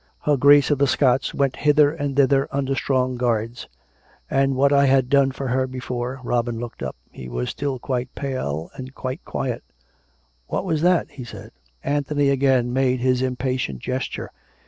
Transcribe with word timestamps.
Her 0.21 0.35
Grace 0.35 0.71
of 0.71 0.79
the 0.79 0.87
Scots 0.87 1.31
went 1.31 1.57
hither 1.57 1.91
and 1.93 2.15
thither 2.17 2.47
under 2.51 2.73
strong 2.73 3.17
guards; 3.17 3.67
and 4.31 4.55
what 4.55 4.73
I 4.73 4.87
had 4.87 5.09
done 5.09 5.29
for 5.31 5.49
her 5.49 5.67
before" 5.67 6.19
Robin 6.23 6.57
looked 6.59 6.81
up. 6.81 6.95
He 7.11 7.29
was 7.29 7.53
jstill 7.53 7.79
quite 7.79 8.15
pale 8.15 8.71
and 8.73 8.95
quite 8.95 9.23
quiet." 9.25 9.63
What 10.47 10.65
was 10.65 10.81
that?" 10.81 11.11
he 11.11 11.23
said. 11.23 11.51
Anthony 11.83 12.29
again 12.29 12.73
made 12.73 12.99
his 12.99 13.21
impatient 13.21 13.77
gesture. 13.77 14.31